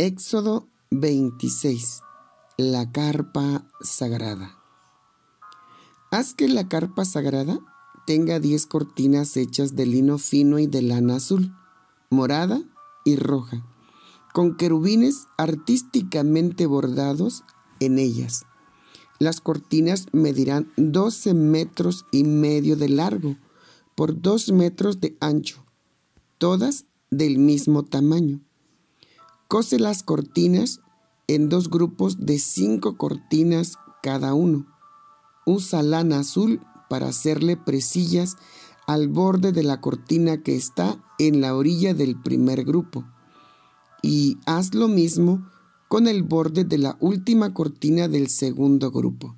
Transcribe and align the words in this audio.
Éxodo 0.00 0.68
26. 0.92 2.02
La 2.56 2.92
carpa 2.92 3.66
sagrada. 3.80 4.56
Haz 6.12 6.34
que 6.34 6.46
la 6.46 6.68
carpa 6.68 7.04
sagrada 7.04 7.58
tenga 8.06 8.38
diez 8.38 8.66
cortinas 8.66 9.36
hechas 9.36 9.74
de 9.74 9.86
lino 9.86 10.18
fino 10.18 10.60
y 10.60 10.68
de 10.68 10.82
lana 10.82 11.16
azul, 11.16 11.52
morada 12.10 12.62
y 13.04 13.16
roja, 13.16 13.66
con 14.32 14.56
querubines 14.56 15.26
artísticamente 15.36 16.66
bordados 16.66 17.42
en 17.80 17.98
ellas. 17.98 18.44
Las 19.18 19.40
cortinas 19.40 20.06
medirán 20.12 20.70
12 20.76 21.34
metros 21.34 22.06
y 22.12 22.22
medio 22.22 22.76
de 22.76 22.88
largo 22.88 23.36
por 23.96 24.22
2 24.22 24.52
metros 24.52 25.00
de 25.00 25.16
ancho, 25.18 25.64
todas 26.38 26.84
del 27.10 27.38
mismo 27.38 27.82
tamaño 27.82 28.38
Cose 29.48 29.78
las 29.78 30.02
cortinas 30.02 30.82
en 31.26 31.48
dos 31.48 31.70
grupos 31.70 32.26
de 32.26 32.38
cinco 32.38 32.98
cortinas 32.98 33.78
cada 34.02 34.34
uno. 34.34 34.66
Usa 35.46 35.82
lana 35.82 36.18
azul 36.18 36.60
para 36.90 37.08
hacerle 37.08 37.56
presillas 37.56 38.36
al 38.86 39.08
borde 39.08 39.52
de 39.52 39.62
la 39.62 39.80
cortina 39.80 40.42
que 40.42 40.54
está 40.54 41.02
en 41.18 41.40
la 41.40 41.56
orilla 41.56 41.94
del 41.94 42.20
primer 42.20 42.64
grupo. 42.64 43.06
Y 44.02 44.36
haz 44.44 44.74
lo 44.74 44.86
mismo 44.86 45.48
con 45.88 46.08
el 46.08 46.24
borde 46.24 46.64
de 46.64 46.76
la 46.76 46.98
última 47.00 47.54
cortina 47.54 48.06
del 48.06 48.28
segundo 48.28 48.90
grupo. 48.90 49.34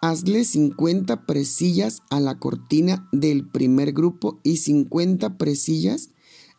Hazle 0.00 0.44
50 0.44 1.24
presillas 1.24 2.02
a 2.10 2.18
la 2.18 2.40
cortina 2.40 3.08
del 3.12 3.48
primer 3.48 3.92
grupo 3.92 4.40
y 4.42 4.56
50 4.56 5.38
presillas 5.38 6.10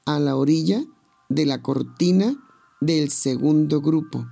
a 0.05 0.19
la 0.19 0.37
orilla 0.37 0.85
de 1.29 1.45
la 1.45 1.61
cortina 1.61 2.35
del 2.81 3.11
segundo 3.11 3.81
grupo, 3.81 4.27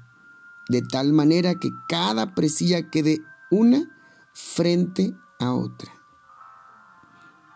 de 0.67 0.81
tal 0.81 1.13
manera 1.13 1.55
que 1.55 1.69
cada 1.88 2.33
presilla 2.33 2.89
quede 2.89 3.22
una 3.52 3.89
frente 4.33 5.16
a 5.39 5.53
otra. 5.53 5.91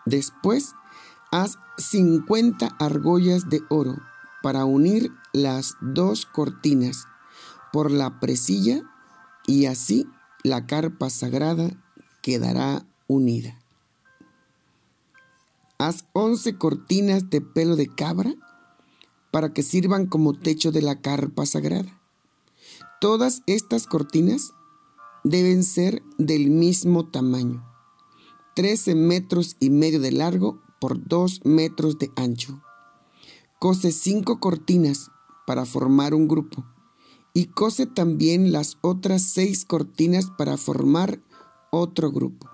Después, 0.06 0.74
haz 1.30 1.58
50 1.78 2.66
argollas 2.78 3.48
de 3.48 3.62
oro 3.68 3.96
para 4.42 4.64
unir 4.64 5.12
las 5.32 5.76
dos 5.80 6.26
cortinas 6.26 7.06
por 7.72 7.90
la 7.90 8.20
presilla 8.20 8.82
y 9.46 9.66
así 9.66 10.06
la 10.44 10.66
carpa 10.66 11.10
sagrada 11.10 11.70
quedará 12.20 12.84
unida. 13.06 13.58
Haz 15.78 16.04
11 16.12 16.58
cortinas 16.58 17.30
de 17.30 17.40
pelo 17.40 17.74
de 17.76 17.88
cabra 17.88 18.34
para 19.32 19.52
que 19.52 19.64
sirvan 19.64 20.06
como 20.06 20.38
techo 20.38 20.70
de 20.70 20.82
la 20.82 21.00
carpa 21.00 21.44
sagrada. 21.46 22.00
Todas 23.00 23.42
estas 23.46 23.88
cortinas 23.88 24.52
deben 25.24 25.64
ser 25.64 26.04
del 26.18 26.50
mismo 26.50 27.08
tamaño, 27.08 27.64
13 28.54 28.94
metros 28.94 29.56
y 29.58 29.70
medio 29.70 29.98
de 29.98 30.12
largo 30.12 30.60
por 30.80 31.08
2 31.08 31.40
metros 31.44 31.98
de 31.98 32.12
ancho. 32.14 32.62
Cose 33.58 33.90
cinco 33.90 34.38
cortinas 34.38 35.10
para 35.46 35.64
formar 35.64 36.14
un 36.14 36.28
grupo 36.28 36.64
y 37.34 37.46
cose 37.46 37.86
también 37.86 38.52
las 38.52 38.76
otras 38.82 39.22
seis 39.22 39.64
cortinas 39.64 40.26
para 40.36 40.56
formar 40.56 41.20
otro 41.70 42.10
grupo. 42.10 42.50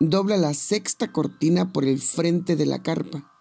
Dobla 0.00 0.36
la 0.36 0.54
sexta 0.54 1.12
cortina 1.12 1.72
por 1.72 1.84
el 1.84 2.00
frente 2.00 2.56
de 2.56 2.66
la 2.66 2.82
carpa. 2.82 3.32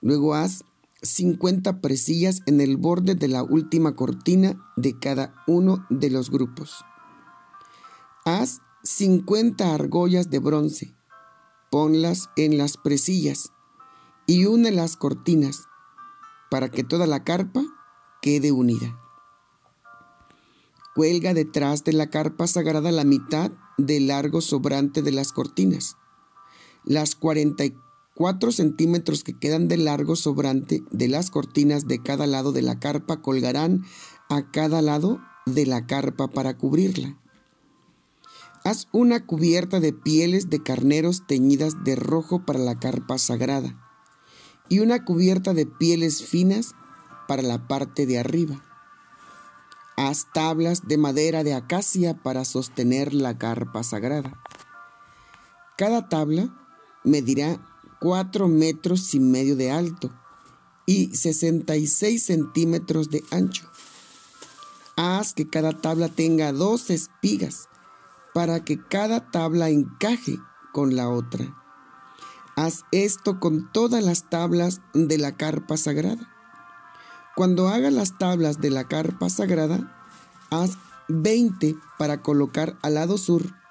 Luego 0.00 0.34
haz 0.34 0.64
50 1.02 1.80
presillas 1.80 2.42
en 2.46 2.60
el 2.60 2.76
borde 2.76 3.16
de 3.16 3.26
la 3.26 3.42
última 3.42 3.94
cortina 3.94 4.72
de 4.76 4.98
cada 4.98 5.34
uno 5.48 5.84
de 5.90 6.10
los 6.10 6.30
grupos. 6.30 6.84
Haz 8.24 8.60
50 8.84 9.74
argollas 9.74 10.30
de 10.30 10.38
bronce, 10.38 10.94
ponlas 11.70 12.30
en 12.36 12.56
las 12.56 12.76
presillas 12.76 13.52
y 14.26 14.44
une 14.44 14.70
las 14.70 14.96
cortinas 14.96 15.66
para 16.50 16.70
que 16.70 16.84
toda 16.84 17.06
la 17.08 17.24
carpa 17.24 17.64
quede 18.20 18.52
unida. 18.52 18.98
Cuelga 20.94 21.34
detrás 21.34 21.82
de 21.82 21.94
la 21.94 22.10
carpa 22.10 22.46
sagrada 22.46 22.92
la 22.92 23.04
mitad 23.04 23.50
del 23.76 24.08
largo 24.08 24.40
sobrante 24.40 25.02
de 25.02 25.10
las 25.10 25.32
cortinas. 25.32 25.96
Las 26.84 27.16
44 27.16 27.91
Cuatro 28.14 28.52
centímetros 28.52 29.24
que 29.24 29.38
quedan 29.38 29.68
de 29.68 29.78
largo 29.78 30.16
sobrante 30.16 30.82
de 30.90 31.08
las 31.08 31.30
cortinas 31.30 31.88
de 31.88 32.02
cada 32.02 32.26
lado 32.26 32.52
de 32.52 32.60
la 32.60 32.78
carpa 32.78 33.22
colgarán 33.22 33.84
a 34.28 34.50
cada 34.50 34.82
lado 34.82 35.20
de 35.46 35.64
la 35.64 35.86
carpa 35.86 36.28
para 36.28 36.58
cubrirla. 36.58 37.18
Haz 38.64 38.86
una 38.92 39.26
cubierta 39.26 39.80
de 39.80 39.92
pieles 39.92 40.50
de 40.50 40.62
carneros 40.62 41.26
teñidas 41.26 41.84
de 41.84 41.96
rojo 41.96 42.44
para 42.44 42.58
la 42.58 42.78
carpa 42.78 43.16
sagrada 43.18 43.78
y 44.68 44.80
una 44.80 45.04
cubierta 45.04 45.54
de 45.54 45.66
pieles 45.66 46.22
finas 46.22 46.74
para 47.26 47.42
la 47.42 47.66
parte 47.66 48.06
de 48.06 48.18
arriba. 48.18 48.62
Haz 49.96 50.26
tablas 50.32 50.86
de 50.86 50.98
madera 50.98 51.44
de 51.44 51.54
acacia 51.54 52.14
para 52.14 52.44
sostener 52.44 53.14
la 53.14 53.38
carpa 53.38 53.82
sagrada. 53.82 54.40
Cada 55.76 56.08
tabla 56.08 56.54
medirá 57.04 57.58
4 58.02 58.48
metros 58.48 59.14
y 59.14 59.20
medio 59.20 59.54
de 59.54 59.70
alto 59.70 60.10
y 60.86 61.14
66 61.14 62.20
centímetros 62.20 63.10
de 63.10 63.22
ancho. 63.30 63.70
Haz 64.96 65.34
que 65.34 65.48
cada 65.48 65.80
tabla 65.80 66.08
tenga 66.08 66.52
dos 66.52 66.90
espigas 66.90 67.68
para 68.34 68.64
que 68.64 68.82
cada 68.84 69.30
tabla 69.30 69.70
encaje 69.70 70.36
con 70.72 70.96
la 70.96 71.08
otra. 71.10 71.56
Haz 72.56 72.82
esto 72.90 73.38
con 73.38 73.70
todas 73.70 74.02
las 74.02 74.28
tablas 74.28 74.80
de 74.94 75.18
la 75.18 75.36
carpa 75.36 75.76
sagrada. 75.76 76.28
Cuando 77.36 77.68
hagas 77.68 77.92
las 77.92 78.18
tablas 78.18 78.60
de 78.60 78.70
la 78.70 78.88
carpa 78.88 79.30
sagrada, 79.30 79.96
haz 80.50 80.76
20 81.06 81.76
para 81.98 82.20
colocar 82.20 82.76
al 82.82 82.94
lado 82.94 83.16
sur 83.16 83.61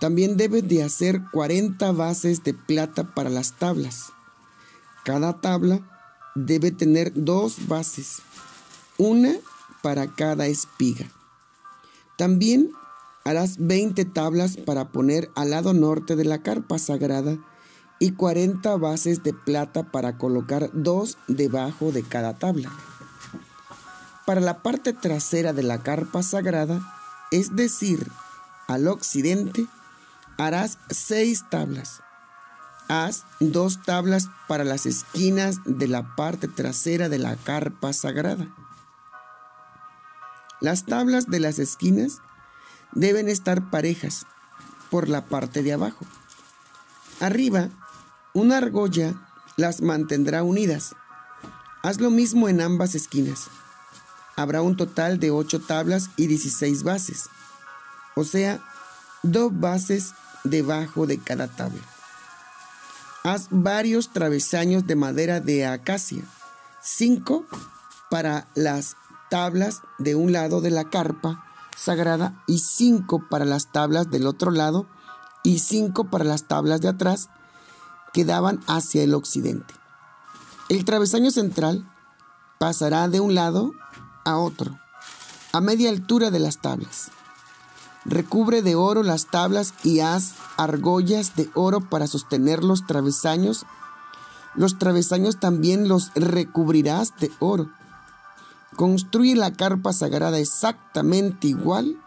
también 0.00 0.36
debes 0.36 0.68
de 0.68 0.82
hacer 0.82 1.22
40 1.32 1.92
bases 1.92 2.44
de 2.44 2.54
plata 2.54 3.14
para 3.14 3.30
las 3.30 3.52
tablas. 3.52 4.12
Cada 5.04 5.40
tabla 5.40 5.80
debe 6.34 6.70
tener 6.70 7.12
dos 7.14 7.66
bases, 7.66 8.18
una 8.96 9.34
para 9.82 10.06
cada 10.14 10.46
espiga. 10.46 11.10
También 12.16 12.70
harás 13.24 13.56
20 13.58 14.04
tablas 14.06 14.56
para 14.56 14.88
poner 14.88 15.30
al 15.34 15.50
lado 15.50 15.74
norte 15.74 16.16
de 16.16 16.24
la 16.24 16.42
carpa 16.42 16.78
sagrada 16.78 17.38
y 17.98 18.12
40 18.12 18.76
bases 18.76 19.22
de 19.22 19.32
plata 19.32 19.90
para 19.90 20.18
colocar 20.18 20.70
dos 20.72 21.18
debajo 21.26 21.90
de 21.90 22.02
cada 22.02 22.38
tabla. 22.38 22.70
Para 24.26 24.40
la 24.40 24.62
parte 24.62 24.92
trasera 24.92 25.52
de 25.52 25.62
la 25.62 25.82
carpa 25.82 26.22
sagrada, 26.22 26.80
es 27.30 27.56
decir, 27.56 28.06
al 28.66 28.86
occidente, 28.86 29.66
harás 30.38 30.78
seis 30.88 31.44
tablas. 31.50 32.00
Haz 32.88 33.24
dos 33.40 33.82
tablas 33.82 34.30
para 34.46 34.64
las 34.64 34.86
esquinas 34.86 35.58
de 35.66 35.88
la 35.88 36.16
parte 36.16 36.48
trasera 36.48 37.10
de 37.10 37.18
la 37.18 37.36
carpa 37.36 37.92
sagrada. 37.92 38.46
Las 40.60 40.86
tablas 40.86 41.26
de 41.26 41.40
las 41.40 41.58
esquinas 41.58 42.22
deben 42.92 43.28
estar 43.28 43.68
parejas 43.70 44.26
por 44.90 45.08
la 45.08 45.26
parte 45.26 45.62
de 45.62 45.74
abajo. 45.74 46.06
Arriba, 47.20 47.68
una 48.32 48.56
argolla 48.56 49.14
las 49.56 49.82
mantendrá 49.82 50.42
unidas. 50.42 50.94
Haz 51.82 52.00
lo 52.00 52.10
mismo 52.10 52.48
en 52.48 52.60
ambas 52.60 52.94
esquinas. 52.94 53.48
Habrá 54.36 54.62
un 54.62 54.76
total 54.76 55.18
de 55.18 55.30
ocho 55.30 55.60
tablas 55.60 56.10
y 56.16 56.28
16 56.28 56.84
bases, 56.84 57.28
o 58.14 58.22
sea, 58.22 58.60
dos 59.24 59.58
bases 59.58 60.14
debajo 60.44 61.06
de 61.06 61.18
cada 61.18 61.48
tabla. 61.48 61.82
Haz 63.24 63.48
varios 63.50 64.12
travesaños 64.12 64.86
de 64.86 64.96
madera 64.96 65.40
de 65.40 65.66
acacia, 65.66 66.22
cinco 66.82 67.44
para 68.10 68.46
las 68.54 68.96
tablas 69.30 69.82
de 69.98 70.14
un 70.14 70.32
lado 70.32 70.60
de 70.60 70.70
la 70.70 70.88
carpa 70.88 71.44
sagrada 71.76 72.42
y 72.46 72.58
cinco 72.58 73.22
para 73.28 73.44
las 73.44 73.70
tablas 73.70 74.10
del 74.10 74.26
otro 74.26 74.50
lado 74.50 74.86
y 75.44 75.60
cinco 75.60 76.04
para 76.04 76.24
las 76.24 76.44
tablas 76.44 76.80
de 76.80 76.88
atrás 76.88 77.28
que 78.12 78.24
daban 78.24 78.60
hacia 78.66 79.02
el 79.02 79.14
occidente. 79.14 79.74
El 80.68 80.84
travesaño 80.84 81.30
central 81.30 81.88
pasará 82.58 83.08
de 83.08 83.20
un 83.20 83.34
lado 83.34 83.72
a 84.24 84.36
otro, 84.38 84.78
a 85.52 85.60
media 85.60 85.90
altura 85.90 86.30
de 86.30 86.40
las 86.40 86.60
tablas. 86.60 87.10
Recubre 88.08 88.62
de 88.62 88.74
oro 88.74 89.02
las 89.02 89.26
tablas 89.26 89.74
y 89.84 90.00
haz 90.00 90.32
argollas 90.56 91.36
de 91.36 91.50
oro 91.52 91.82
para 91.82 92.06
sostener 92.06 92.64
los 92.64 92.86
travesaños. 92.86 93.66
Los 94.54 94.78
travesaños 94.78 95.38
también 95.38 95.88
los 95.88 96.10
recubrirás 96.14 97.12
de 97.20 97.30
oro. 97.38 97.68
construye 98.76 99.36
la 99.36 99.52
carpa 99.52 99.92
sagrada 99.92 100.38
exactamente 100.38 101.48
igual 101.48 102.00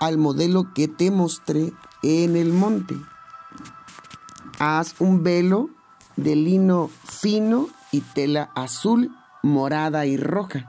al 0.00 0.18
modelo 0.18 0.72
que 0.74 0.88
te 0.88 1.12
mostré 1.12 1.72
en 2.02 2.34
el 2.34 2.52
monte. 2.52 2.96
Haz 4.58 4.96
un 4.98 5.22
velo 5.22 5.70
de 6.16 6.34
lino 6.34 6.90
fino 7.04 7.68
y 7.92 8.00
tela 8.00 8.50
azul, 8.56 9.14
morada 9.42 10.06
y 10.06 10.16
roja, 10.16 10.66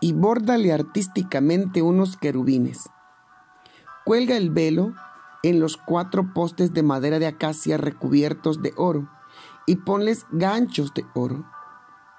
y 0.00 0.14
bórdale 0.14 0.72
artísticamente 0.72 1.82
unos 1.82 2.16
querubines. 2.16 2.88
Cuelga 4.04 4.36
el 4.36 4.50
velo 4.50 4.94
en 5.42 5.60
los 5.60 5.76
cuatro 5.76 6.32
postes 6.32 6.72
de 6.72 6.82
madera 6.82 7.18
de 7.18 7.26
acacia 7.26 7.76
recubiertos 7.76 8.62
de 8.62 8.72
oro 8.76 9.08
y 9.66 9.76
ponles 9.76 10.26
ganchos 10.30 10.94
de 10.94 11.06
oro. 11.14 11.44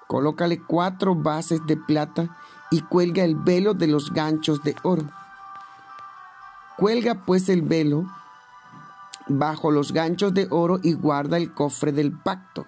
Colócale 0.06 0.62
cuatro 0.62 1.14
bases 1.14 1.64
de 1.66 1.76
plata 1.76 2.36
y 2.70 2.82
cuelga 2.82 3.24
el 3.24 3.34
velo 3.34 3.74
de 3.74 3.88
los 3.88 4.12
ganchos 4.12 4.62
de 4.62 4.76
oro. 4.82 5.08
Cuelga 6.76 7.24
pues 7.24 7.48
el 7.48 7.62
velo 7.62 8.06
bajo 9.28 9.70
los 9.70 9.92
ganchos 9.92 10.34
de 10.34 10.46
oro 10.50 10.78
y 10.82 10.94
guarda 10.94 11.36
el 11.36 11.52
cofre 11.52 11.92
del 11.92 12.12
pacto. 12.12 12.66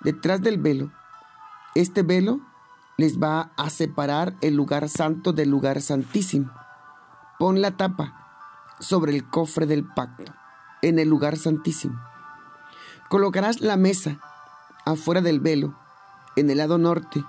Detrás 0.00 0.42
del 0.42 0.58
velo, 0.58 0.90
este 1.74 2.02
velo 2.02 2.40
les 2.96 3.18
va 3.18 3.52
a 3.56 3.70
separar 3.70 4.34
el 4.40 4.54
lugar 4.54 4.88
santo 4.88 5.32
del 5.32 5.50
lugar 5.50 5.80
santísimo. 5.80 6.50
Pon 7.38 7.60
la 7.60 7.76
tapa 7.76 8.23
sobre 8.80 9.14
el 9.14 9.28
cofre 9.28 9.66
del 9.66 9.84
pacto, 9.84 10.32
en 10.82 10.98
el 10.98 11.08
lugar 11.08 11.36
santísimo. 11.36 12.00
Colocarás 13.08 13.60
la 13.60 13.76
mesa 13.76 14.18
afuera 14.84 15.20
del 15.20 15.40
velo, 15.40 15.74
en 16.36 16.50
el 16.50 16.58
lado 16.58 16.78
norte, 16.78 17.24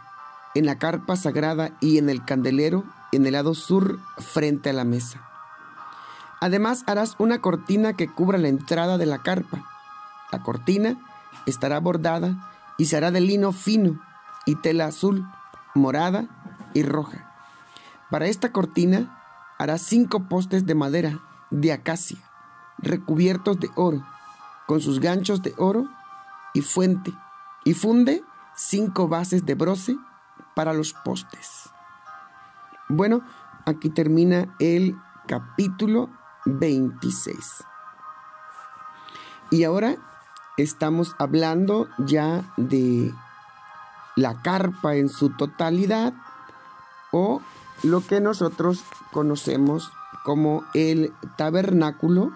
en 0.56 0.66
la 0.66 0.78
carpa 0.78 1.16
sagrada 1.16 1.72
y 1.82 1.98
en 1.98 2.10
el 2.10 2.24
candelero 2.26 2.86
en 3.16 3.26
el 3.26 3.34
lado 3.34 3.54
sur 3.54 4.00
frente 4.18 4.70
a 4.70 4.74
la 4.74 4.84
mesa. 4.84 5.22
Además 6.42 6.84
harás 6.86 7.16
una 7.18 7.40
cortina 7.40 7.94
que 7.94 8.12
cubra 8.12 8.38
la 8.38 8.50
entrada 8.50 8.98
de 8.98 9.06
la 9.06 9.20
carpa. 9.20 9.64
La 10.32 10.44
cortina 10.44 10.98
estará 11.46 11.80
bordada 11.80 12.52
y 12.78 12.86
se 12.86 12.98
hará 12.98 13.12
de 13.12 13.22
lino 13.22 13.52
fino 13.54 14.02
y 14.46 14.56
tela 14.56 14.88
azul, 14.88 15.26
morada 15.74 16.28
y 16.74 16.84
roja. 16.84 17.32
Para 18.12 18.28
esta 18.28 18.52
cortina 18.52 19.18
harás 19.58 19.82
cinco 19.82 20.28
postes 20.28 20.66
de 20.66 20.76
madera 20.76 21.20
de 21.62 21.72
acacia, 21.72 22.18
recubiertos 22.78 23.60
de 23.60 23.70
oro, 23.76 24.06
con 24.68 24.82
sus 24.82 25.00
ganchos 25.00 25.42
de 25.42 25.54
oro 25.58 25.88
y 26.54 26.62
fuente, 26.62 27.14
y 27.64 27.74
funde 27.74 28.24
cinco 28.56 29.08
bases 29.08 29.46
de 29.46 29.56
bronce 29.56 29.98
para 30.54 30.74
los 30.74 30.94
postes. 30.94 31.70
Bueno, 32.90 33.22
aquí 33.66 33.90
termina 33.90 34.54
el 34.60 34.98
capítulo 35.28 36.10
26. 36.46 37.64
Y 39.52 39.64
ahora 39.64 39.96
estamos 40.58 41.16
hablando 41.20 41.88
ya 41.98 42.44
de 42.58 43.14
la 44.16 44.42
carpa 44.42 44.96
en 44.96 45.10
su 45.10 45.30
totalidad 45.30 46.14
o 47.12 47.42
lo 47.84 48.06
que 48.06 48.20
nosotros 48.20 48.84
conocemos 49.12 49.92
como 50.26 50.66
el 50.74 51.14
tabernáculo, 51.38 52.32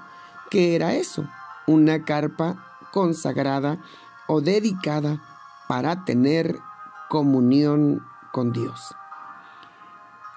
que 0.51 0.75
era 0.75 0.93
eso, 0.93 1.27
una 1.65 2.05
carpa 2.05 2.63
consagrada 2.91 3.79
o 4.27 4.41
dedicada 4.41 5.21
para 5.67 6.05
tener 6.05 6.59
comunión 7.09 8.05
con 8.31 8.53
Dios. 8.53 8.95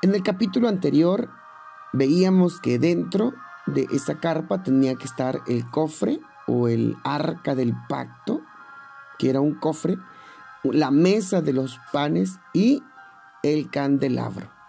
En 0.01 0.15
el 0.15 0.23
capítulo 0.23 0.69
anterior 0.69 1.29
veíamos 1.93 2.59
que 2.59 2.79
dentro 2.79 3.35
de 3.67 3.87
esa 3.93 4.19
carpa 4.19 4.63
tenía 4.63 4.95
que 4.95 5.05
estar 5.05 5.43
el 5.47 5.69
cofre 5.71 6.21
o 6.47 6.69
el 6.69 6.97
arca 7.05 7.55
del 7.55 7.77
pacto, 7.87 8.41
que 9.19 9.29
era 9.29 9.41
un 9.41 9.55
cofre, 9.55 9.99
la 10.65 10.91
mesa 10.91 11.43
de 11.43 11.53
los 11.53 11.79
panes 11.93 12.39
y 12.55 12.83
el 13.43 13.69
candelabro. 13.69 14.62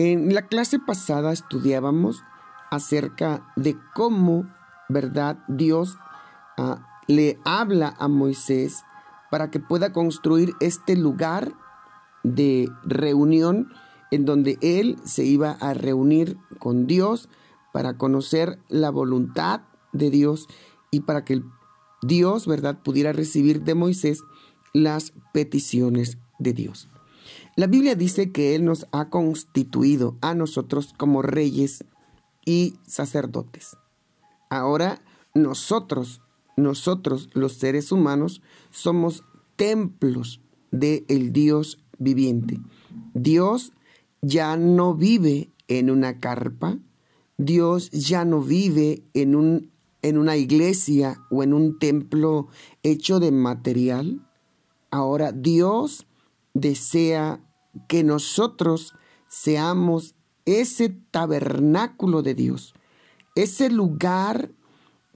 En 0.00 0.32
la 0.32 0.46
clase 0.46 0.78
pasada 0.78 1.32
estudiábamos 1.32 2.22
acerca 2.70 3.52
de 3.56 3.76
cómo, 3.96 4.46
¿verdad? 4.88 5.38
Dios 5.48 5.98
ah, 6.56 7.02
le 7.08 7.40
habla 7.44 7.96
a 7.98 8.06
Moisés 8.06 8.84
para 9.28 9.50
que 9.50 9.58
pueda 9.58 9.92
construir 9.92 10.54
este 10.60 10.94
lugar 10.94 11.52
de 12.22 12.70
reunión 12.84 13.72
en 14.12 14.24
donde 14.24 14.56
él 14.60 14.98
se 15.02 15.24
iba 15.24 15.50
a 15.50 15.74
reunir 15.74 16.38
con 16.60 16.86
Dios 16.86 17.28
para 17.72 17.98
conocer 17.98 18.60
la 18.68 18.90
voluntad 18.90 19.62
de 19.90 20.10
Dios 20.10 20.46
y 20.92 21.00
para 21.00 21.24
que 21.24 21.42
Dios, 22.02 22.46
¿verdad?, 22.46 22.84
pudiera 22.84 23.12
recibir 23.12 23.62
de 23.64 23.74
Moisés 23.74 24.22
las 24.72 25.12
peticiones 25.32 26.18
de 26.38 26.52
Dios. 26.52 26.88
La 27.58 27.66
Biblia 27.66 27.96
dice 27.96 28.30
que 28.30 28.54
Él 28.54 28.64
nos 28.64 28.86
ha 28.92 29.10
constituido 29.10 30.16
a 30.20 30.32
nosotros 30.32 30.94
como 30.96 31.22
reyes 31.22 31.84
y 32.46 32.76
sacerdotes. 32.86 33.76
Ahora 34.48 35.02
nosotros, 35.34 36.22
nosotros 36.56 37.30
los 37.32 37.54
seres 37.54 37.90
humanos, 37.90 38.42
somos 38.70 39.24
templos 39.56 40.40
del 40.70 41.04
el 41.08 41.32
Dios 41.32 41.82
viviente. 41.98 42.60
Dios 43.12 43.72
ya 44.22 44.56
no 44.56 44.94
vive 44.94 45.50
en 45.66 45.90
una 45.90 46.20
carpa, 46.20 46.78
Dios 47.38 47.90
ya 47.90 48.24
no 48.24 48.40
vive 48.40 49.02
en, 49.14 49.34
un, 49.34 49.72
en 50.02 50.16
una 50.16 50.36
iglesia 50.36 51.24
o 51.28 51.42
en 51.42 51.52
un 51.52 51.80
templo 51.80 52.46
hecho 52.84 53.18
de 53.18 53.32
material. 53.32 54.24
Ahora 54.92 55.32
Dios 55.32 56.06
desea 56.54 57.40
que 57.88 58.04
nosotros 58.04 58.94
seamos 59.28 60.14
ese 60.44 60.88
tabernáculo 60.88 62.22
de 62.22 62.34
Dios, 62.34 62.74
ese 63.34 63.70
lugar 63.70 64.50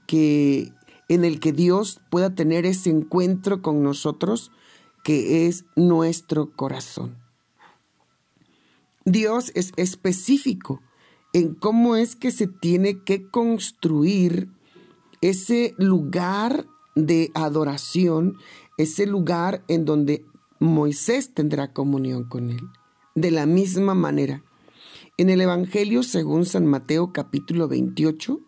que 0.07 0.73
en 1.09 1.25
el 1.25 1.41
que 1.41 1.53
Dios 1.53 2.01
pueda 2.11 2.35
tener 2.35 2.67
ese 2.67 2.91
encuentro 2.91 3.63
con 3.63 3.83
nosotros 3.83 4.51
que 5.05 5.47
es 5.47 5.65
nuestro 5.77 6.55
corazón. 6.55 7.17
Dios 9.05 9.53
es 9.55 9.73
específico 9.77 10.81
en 11.33 11.55
cómo 11.55 11.97
es 11.97 12.15
que 12.15 12.31
se 12.31 12.47
tiene 12.47 13.03
que 13.03 13.29
construir 13.29 14.49
ese 15.21 15.75
lugar 15.79 16.67
de 16.95 17.31
adoración, 17.35 18.37
ese 18.77 19.07
lugar 19.07 19.65
en 19.69 19.85
donde 19.85 20.25
Moisés 20.63 21.35
tendrá 21.35 21.73
comunión 21.73 22.23
con 22.23 22.51
él. 22.51 22.61
De 23.17 23.33
la 23.33 23.47
misma 23.47 23.95
manera, 23.95 24.45
en 25.17 25.29
el 25.29 25.41
Evangelio 25.41 26.05
según 26.05 26.47
San 26.47 26.67
Mateo 26.67 27.13
capítulo 27.13 27.67
28, 27.67 28.39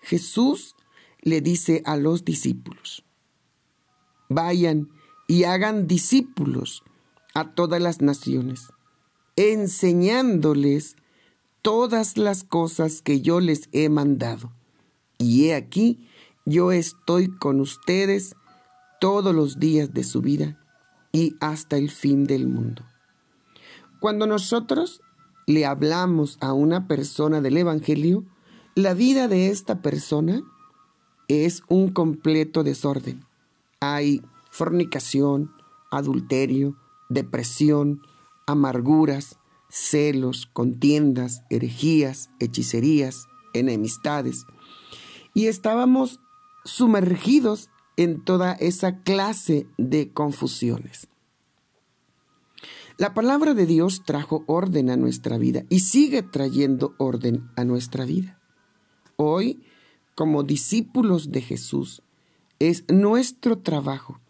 Jesús 0.00 0.76
le 1.20 1.40
dice 1.40 1.82
a 1.84 1.96
los 1.96 2.24
discípulos, 2.24 3.04
vayan 4.28 4.88
y 5.26 5.44
hagan 5.44 5.88
discípulos 5.88 6.84
a 7.34 7.54
todas 7.54 7.82
las 7.82 8.00
naciones, 8.00 8.68
enseñándoles 9.34 10.94
todas 11.60 12.16
las 12.16 12.44
cosas 12.44 13.02
que 13.02 13.20
yo 13.20 13.40
les 13.40 13.68
he 13.72 13.88
mandado. 13.88 14.52
Y 15.18 15.46
he 15.46 15.56
aquí, 15.56 16.08
yo 16.46 16.70
estoy 16.70 17.36
con 17.36 17.60
ustedes 17.60 18.36
todos 19.00 19.34
los 19.34 19.58
días 19.58 19.92
de 19.92 20.04
su 20.04 20.20
vida 20.20 20.60
y 21.14 21.36
hasta 21.40 21.76
el 21.76 21.90
fin 21.90 22.24
del 22.24 22.48
mundo. 22.48 22.82
Cuando 24.00 24.26
nosotros 24.26 25.00
le 25.46 25.64
hablamos 25.64 26.36
a 26.40 26.52
una 26.52 26.88
persona 26.88 27.40
del 27.40 27.56
Evangelio, 27.56 28.24
la 28.74 28.94
vida 28.94 29.28
de 29.28 29.48
esta 29.48 29.80
persona 29.80 30.42
es 31.28 31.62
un 31.68 31.92
completo 31.92 32.64
desorden. 32.64 33.24
Hay 33.78 34.22
fornicación, 34.50 35.52
adulterio, 35.92 36.76
depresión, 37.08 38.02
amarguras, 38.48 39.38
celos, 39.68 40.46
contiendas, 40.52 41.44
herejías, 41.48 42.30
hechicerías, 42.40 43.28
enemistades. 43.52 44.46
Y 45.32 45.46
estábamos 45.46 46.18
sumergidos 46.64 47.70
en 47.96 48.22
toda 48.22 48.52
esa 48.52 49.00
clase 49.02 49.66
de 49.78 50.12
confusiones. 50.12 51.08
La 52.96 53.12
palabra 53.12 53.54
de 53.54 53.66
Dios 53.66 54.04
trajo 54.04 54.44
orden 54.46 54.88
a 54.88 54.96
nuestra 54.96 55.36
vida 55.36 55.64
y 55.68 55.80
sigue 55.80 56.22
trayendo 56.22 56.94
orden 56.98 57.50
a 57.56 57.64
nuestra 57.64 58.04
vida. 58.04 58.38
Hoy, 59.16 59.64
como 60.14 60.44
discípulos 60.44 61.30
de 61.30 61.40
Jesús, 61.40 62.02
es 62.60 62.84
nuestro 62.88 63.58
trabajo 63.58 64.20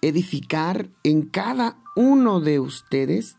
edificar 0.00 0.88
en 1.02 1.22
cada 1.22 1.78
uno 1.94 2.40
de 2.40 2.58
ustedes 2.58 3.36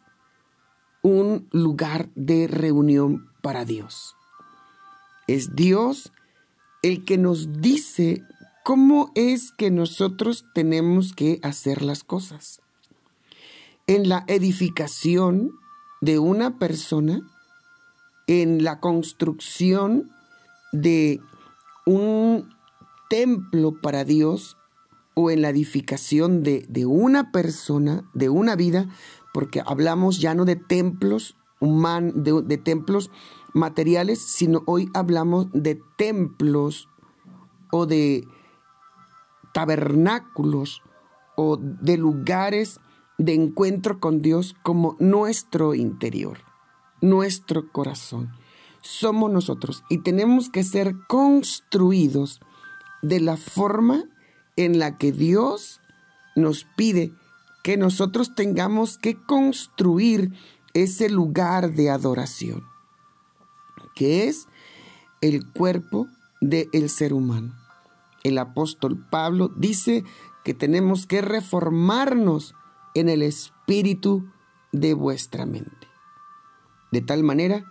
un 1.02 1.48
lugar 1.52 2.10
de 2.16 2.48
reunión 2.48 3.32
para 3.42 3.66
Dios. 3.66 4.16
Es 5.28 5.56
Dios 5.56 6.12
el 6.84 7.04
que 7.04 7.18
nos 7.18 7.62
dice 7.62 8.24
cómo 8.68 9.14
es 9.16 9.54
que 9.54 9.72
nosotros 9.72 10.44
tenemos 10.54 11.14
que 11.14 11.40
hacer 11.42 11.82
las 11.82 12.04
cosas. 12.04 12.60
En 13.88 14.10
la 14.10 14.26
edificación 14.28 15.54
de 16.02 16.20
una 16.20 16.60
persona, 16.60 17.22
en 18.28 18.66
la 18.66 18.82
construcción 18.82 20.12
de 20.74 21.22
un 21.86 22.50
templo 23.10 23.80
para 23.80 24.04
Dios 24.04 24.58
o 25.14 25.32
en 25.32 25.44
la 25.44 25.50
edificación 25.50 26.44
de, 26.44 26.86
una 26.86 27.32
persona, 27.32 28.04
de 28.14 28.28
una 28.28 28.58
vida, 28.58 28.90
porque 29.34 29.64
hablamos 29.66 30.20
ya 30.20 30.36
no 30.36 30.44
de 30.44 30.58
templos 30.58 31.38
humanos, 31.62 32.16
de 32.16 32.58
templos 32.58 33.12
materiales, 33.54 34.20
sino 34.20 34.64
hoy 34.66 34.90
hablamos 34.94 35.48
de 35.54 35.80
templos 35.98 36.90
o 37.72 37.86
de 37.86 38.28
tabernáculos 39.58 40.84
o 41.36 41.58
de 41.58 41.98
lugares 41.98 42.80
de 43.18 43.34
encuentro 43.34 44.00
con 44.00 44.22
Dios 44.22 44.56
como 44.62 44.96
nuestro 45.00 45.74
interior, 45.74 46.38
nuestro 47.02 47.72
corazón. 47.72 48.30
Somos 48.82 49.32
nosotros 49.32 49.84
y 49.90 50.04
tenemos 50.04 50.50
que 50.50 50.64
ser 50.64 50.94
construidos 51.08 52.40
de 53.02 53.20
la 53.20 53.36
forma 53.36 54.04
en 54.58 54.78
la 54.78 55.00
que 55.00 55.12
Dios 55.12 55.82
nos 56.36 56.64
pide 56.76 57.12
que 57.64 57.78
nosotros 57.78 58.36
tengamos 58.36 59.00
que 59.00 59.20
construir 59.20 60.34
ese 60.76 61.10
lugar 61.10 61.74
de 61.74 61.90
adoración, 61.90 62.64
que 63.96 64.28
es 64.28 64.46
el 65.22 65.52
cuerpo 65.52 66.06
del 66.42 66.92
ser 66.92 67.12
humano 67.12 67.56
el 68.28 68.38
apóstol 68.38 68.98
Pablo 69.10 69.52
dice 69.56 70.04
que 70.44 70.54
tenemos 70.54 71.06
que 71.06 71.22
reformarnos 71.22 72.56
en 72.94 73.10
el 73.10 73.22
espíritu 73.22 74.30
de 74.72 74.94
vuestra 74.94 75.46
mente. 75.46 75.88
De 76.92 77.02
tal 77.02 77.24
manera 77.24 77.66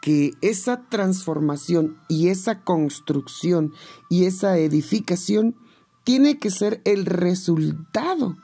que 0.00 0.32
esa 0.42 0.82
transformación 0.88 1.96
y 2.08 2.28
esa 2.28 2.60
construcción 2.62 3.72
y 4.10 4.26
esa 4.26 4.58
edificación 4.58 5.56
tiene 6.04 6.38
que 6.38 6.50
ser 6.50 6.82
el 6.84 7.06
resultado 7.06 8.36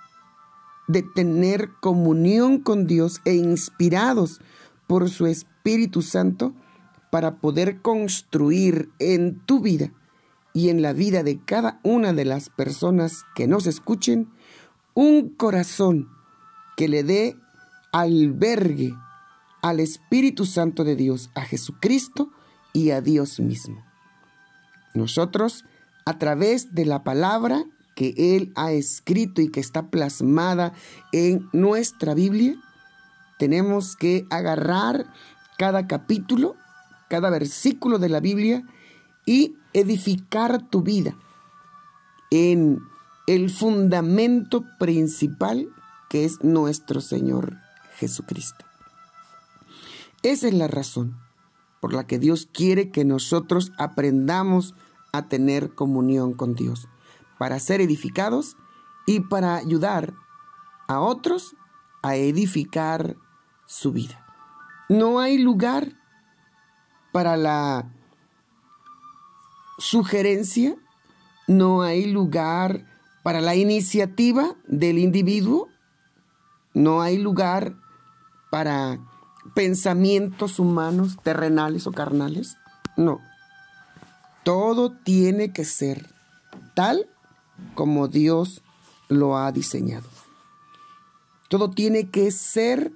de 0.88 1.02
tener 1.02 1.70
comunión 1.80 2.58
con 2.58 2.86
Dios 2.86 3.20
e 3.24 3.34
inspirados 3.34 4.40
por 4.86 5.10
su 5.10 5.26
Espíritu 5.26 6.02
Santo 6.02 6.54
para 7.10 7.36
poder 7.36 7.82
construir 7.82 8.90
en 8.98 9.40
tu 9.40 9.60
vida 9.60 9.92
y 10.52 10.68
en 10.68 10.82
la 10.82 10.92
vida 10.92 11.22
de 11.22 11.38
cada 11.44 11.80
una 11.82 12.12
de 12.12 12.24
las 12.24 12.48
personas 12.48 13.24
que 13.34 13.46
nos 13.46 13.66
escuchen 13.66 14.30
un 14.94 15.30
corazón 15.30 16.08
que 16.76 16.88
le 16.88 17.04
dé 17.04 17.36
albergue 17.92 18.94
al 19.62 19.80
Espíritu 19.80 20.46
Santo 20.46 20.84
de 20.84 20.96
Dios, 20.96 21.30
a 21.34 21.42
Jesucristo 21.42 22.30
y 22.72 22.90
a 22.90 23.00
Dios 23.00 23.40
mismo. 23.40 23.84
Nosotros, 24.94 25.64
a 26.06 26.18
través 26.18 26.74
de 26.74 26.86
la 26.86 27.04
palabra 27.04 27.64
que 27.94 28.14
Él 28.16 28.52
ha 28.56 28.72
escrito 28.72 29.42
y 29.42 29.50
que 29.50 29.60
está 29.60 29.90
plasmada 29.90 30.72
en 31.12 31.48
nuestra 31.52 32.14
Biblia, 32.14 32.56
tenemos 33.38 33.96
que 33.96 34.26
agarrar 34.30 35.06
cada 35.58 35.86
capítulo, 35.86 36.56
cada 37.08 37.30
versículo 37.30 37.98
de 37.98 38.08
la 38.08 38.20
Biblia 38.20 38.64
y 39.26 39.56
edificar 39.72 40.68
tu 40.68 40.82
vida 40.82 41.16
en 42.30 42.80
el 43.26 43.50
fundamento 43.50 44.64
principal 44.78 45.68
que 46.08 46.24
es 46.24 46.42
nuestro 46.42 47.00
Señor 47.00 47.56
Jesucristo. 47.96 48.64
Esa 50.22 50.48
es 50.48 50.54
la 50.54 50.68
razón 50.68 51.16
por 51.80 51.94
la 51.94 52.06
que 52.06 52.18
Dios 52.18 52.48
quiere 52.52 52.90
que 52.90 53.04
nosotros 53.04 53.72
aprendamos 53.78 54.74
a 55.12 55.28
tener 55.28 55.74
comunión 55.74 56.34
con 56.34 56.54
Dios, 56.54 56.88
para 57.38 57.58
ser 57.58 57.80
edificados 57.80 58.56
y 59.06 59.20
para 59.20 59.56
ayudar 59.56 60.14
a 60.88 61.00
otros 61.00 61.56
a 62.02 62.16
edificar 62.16 63.16
su 63.66 63.92
vida. 63.92 64.26
No 64.88 65.20
hay 65.20 65.38
lugar 65.38 65.92
para 67.12 67.36
la 67.36 67.92
sugerencia, 69.80 70.76
no 71.48 71.82
hay 71.82 72.06
lugar 72.06 72.86
para 73.22 73.40
la 73.40 73.56
iniciativa 73.56 74.54
del 74.66 74.98
individuo, 74.98 75.68
no 76.74 77.00
hay 77.02 77.18
lugar 77.18 77.74
para 78.50 79.00
pensamientos 79.54 80.58
humanos, 80.58 81.16
terrenales 81.22 81.86
o 81.86 81.92
carnales, 81.92 82.56
no. 82.96 83.20
Todo 84.44 84.92
tiene 84.92 85.52
que 85.52 85.64
ser 85.64 86.08
tal 86.74 87.08
como 87.74 88.06
Dios 88.06 88.62
lo 89.08 89.36
ha 89.36 89.50
diseñado. 89.50 90.08
Todo 91.48 91.70
tiene 91.70 92.10
que 92.10 92.30
ser 92.30 92.92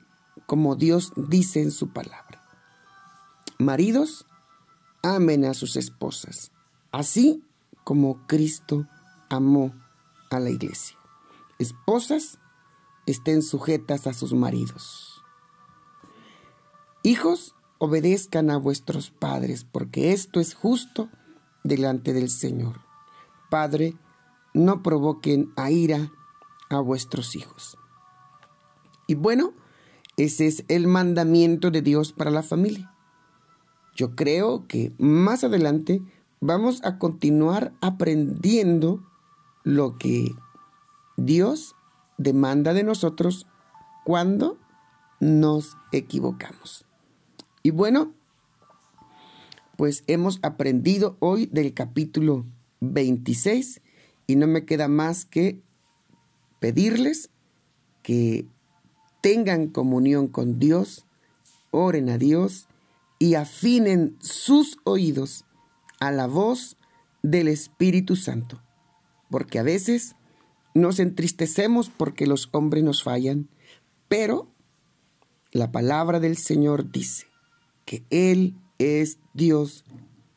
como 0.46 0.76
Dios 0.76 1.12
dice 1.16 1.62
en 1.62 1.70
su 1.70 1.88
palabra. 1.88 2.42
Maridos, 3.58 4.26
amen 5.02 5.44
a 5.44 5.54
sus 5.54 5.76
esposas 5.76 6.53
así 6.94 7.42
como 7.82 8.24
Cristo 8.28 8.86
amó 9.28 9.74
a 10.30 10.38
la 10.38 10.50
iglesia. 10.50 10.96
Esposas, 11.58 12.38
estén 13.04 13.42
sujetas 13.42 14.06
a 14.06 14.14
sus 14.14 14.32
maridos. 14.32 15.20
Hijos, 17.02 17.56
obedezcan 17.78 18.48
a 18.48 18.58
vuestros 18.58 19.10
padres, 19.10 19.64
porque 19.64 20.12
esto 20.12 20.38
es 20.38 20.54
justo 20.54 21.10
delante 21.64 22.12
del 22.12 22.30
Señor. 22.30 22.80
Padre, 23.50 23.96
no 24.54 24.84
provoquen 24.84 25.52
a 25.56 25.72
ira 25.72 26.12
a 26.70 26.78
vuestros 26.78 27.34
hijos. 27.34 27.76
Y 29.08 29.16
bueno, 29.16 29.52
ese 30.16 30.46
es 30.46 30.64
el 30.68 30.86
mandamiento 30.86 31.72
de 31.72 31.82
Dios 31.82 32.12
para 32.12 32.30
la 32.30 32.44
familia. 32.44 32.94
Yo 33.96 34.14
creo 34.14 34.68
que 34.68 34.92
más 34.98 35.42
adelante 35.42 36.00
vamos 36.44 36.84
a 36.84 36.98
continuar 36.98 37.72
aprendiendo 37.80 39.02
lo 39.62 39.96
que 39.96 40.34
Dios 41.16 41.74
demanda 42.18 42.74
de 42.74 42.82
nosotros 42.82 43.46
cuando 44.04 44.58
nos 45.20 45.78
equivocamos. 45.90 46.84
Y 47.62 47.70
bueno, 47.70 48.12
pues 49.78 50.04
hemos 50.06 50.38
aprendido 50.42 51.16
hoy 51.18 51.46
del 51.46 51.72
capítulo 51.72 52.44
26 52.80 53.80
y 54.26 54.36
no 54.36 54.46
me 54.46 54.66
queda 54.66 54.86
más 54.86 55.24
que 55.24 55.62
pedirles 56.60 57.30
que 58.02 58.44
tengan 59.22 59.68
comunión 59.68 60.28
con 60.28 60.58
Dios, 60.58 61.06
oren 61.70 62.10
a 62.10 62.18
Dios 62.18 62.68
y 63.18 63.34
afinen 63.34 64.18
sus 64.20 64.76
oídos 64.84 65.46
a 66.00 66.10
la 66.10 66.26
voz 66.26 66.76
del 67.22 67.48
Espíritu 67.48 68.16
Santo, 68.16 68.62
porque 69.30 69.58
a 69.58 69.62
veces 69.62 70.16
nos 70.74 70.98
entristecemos 70.98 71.88
porque 71.88 72.26
los 72.26 72.48
hombres 72.52 72.84
nos 72.84 73.02
fallan, 73.02 73.48
pero 74.08 74.48
la 75.52 75.70
palabra 75.72 76.20
del 76.20 76.36
Señor 76.36 76.90
dice 76.90 77.26
que 77.84 78.04
Él 78.10 78.56
es 78.78 79.18
Dios 79.32 79.84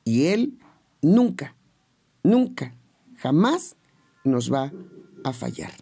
y 0.03 0.27
Él 0.27 0.59
nunca, 1.01 1.55
nunca, 2.23 2.75
jamás 3.17 3.75
nos 4.23 4.51
va 4.51 4.71
a 5.23 5.33
fallar. 5.33 5.73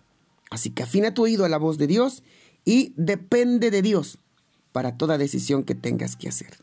Así 0.50 0.70
que 0.70 0.84
afina 0.84 1.13
tu 1.13 1.24
oído 1.24 1.46
a 1.46 1.50
la 1.50 1.58
voz 1.58 1.77
de 1.77 1.88
Dios 1.88 2.24
y 2.63 2.94
depende 2.96 3.72
de 3.72 3.82
Dios 3.82 4.20
para 4.72 4.98
toda 4.98 5.17
decisión 5.17 5.63
que 5.63 5.75
tengas 5.75 6.15
que 6.15 6.29
hacer. 6.29 6.58